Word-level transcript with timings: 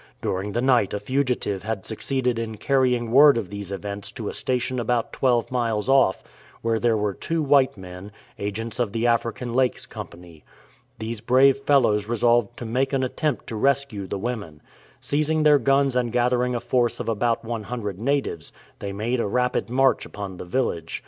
During 0.19 0.53
the 0.53 0.63
night 0.63 0.95
a 0.95 0.99
fugitive 0.99 1.61
had 1.61 1.85
succeeded 1.85 2.39
in 2.39 2.57
carrying 2.57 3.11
word 3.11 3.37
of 3.37 3.51
these 3.51 3.71
events 3.71 4.11
to 4.13 4.29
a 4.29 4.33
station 4.33 4.79
about 4.79 5.13
twelve 5.13 5.51
miles 5.51 5.87
off, 5.87 6.23
where 6.63 6.79
there 6.79 6.97
were 6.97 7.13
two 7.13 7.43
white 7.43 7.77
men, 7.77 8.11
agents 8.39 8.79
of 8.79 8.93
the 8.93 9.05
African 9.05 9.53
Lakes 9.53 9.85
Company. 9.85 10.43
These 10.97 11.21
brave 11.21 11.55
fellows 11.57 12.07
resolved 12.07 12.57
to 12.57 12.65
make 12.65 12.93
an 12.93 13.03
attempt 13.03 13.45
to 13.45 13.55
rescue 13.55 14.07
the 14.07 14.17
women. 14.17 14.63
Seizing 14.99 15.43
their 15.43 15.59
guns 15.59 15.95
and 15.95 16.11
gathering 16.11 16.55
a 16.55 16.59
force 16.59 16.99
of 16.99 17.07
about 17.07 17.45
100 17.45 17.99
natives, 17.99 18.51
they 18.79 18.91
made 18.91 19.19
a 19.19 19.27
rapid 19.27 19.69
march 19.69 20.07
upon 20.07 20.37
the 20.37 20.45
village. 20.45 20.99